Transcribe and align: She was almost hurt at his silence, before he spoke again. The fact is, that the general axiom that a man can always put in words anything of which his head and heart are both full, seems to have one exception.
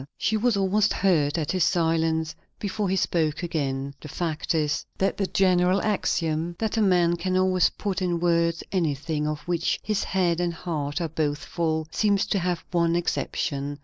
She 0.17 0.35
was 0.35 0.57
almost 0.57 0.93
hurt 0.93 1.37
at 1.37 1.51
his 1.51 1.63
silence, 1.63 2.33
before 2.57 2.89
he 2.89 2.95
spoke 2.95 3.43
again. 3.43 3.93
The 4.01 4.07
fact 4.07 4.55
is, 4.55 4.83
that 4.97 5.15
the 5.17 5.27
general 5.27 5.79
axiom 5.83 6.55
that 6.57 6.75
a 6.75 6.81
man 6.81 7.17
can 7.17 7.37
always 7.37 7.69
put 7.69 8.01
in 8.01 8.19
words 8.19 8.63
anything 8.71 9.27
of 9.27 9.41
which 9.41 9.79
his 9.83 10.03
head 10.05 10.39
and 10.39 10.55
heart 10.55 11.01
are 11.01 11.07
both 11.07 11.45
full, 11.45 11.87
seems 11.91 12.25
to 12.33 12.39
have 12.39 12.65
one 12.71 12.95
exception. 12.95 13.77